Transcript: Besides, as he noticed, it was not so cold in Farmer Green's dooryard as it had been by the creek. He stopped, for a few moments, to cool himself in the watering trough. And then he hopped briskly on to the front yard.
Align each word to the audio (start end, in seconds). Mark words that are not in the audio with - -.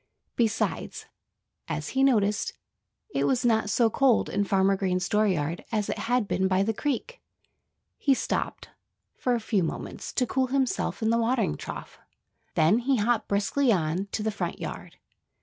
Besides, 0.35 1.05
as 1.67 1.89
he 1.89 2.01
noticed, 2.03 2.53
it 3.13 3.25
was 3.27 3.45
not 3.45 3.69
so 3.69 3.87
cold 3.91 4.29
in 4.29 4.43
Farmer 4.43 4.75
Green's 4.75 5.07
dooryard 5.07 5.63
as 5.71 5.89
it 5.89 5.99
had 6.09 6.27
been 6.27 6.47
by 6.47 6.63
the 6.63 6.73
creek. 6.73 7.21
He 7.99 8.15
stopped, 8.15 8.69
for 9.15 9.35
a 9.35 9.39
few 9.39 9.61
moments, 9.61 10.11
to 10.13 10.25
cool 10.25 10.47
himself 10.47 11.03
in 11.03 11.11
the 11.11 11.19
watering 11.21 11.55
trough. 11.55 11.99
And 11.99 12.09
then 12.55 12.77
he 12.79 12.95
hopped 12.97 13.27
briskly 13.27 13.71
on 13.71 14.07
to 14.13 14.23
the 14.23 14.31
front 14.31 14.57
yard. 14.57 14.97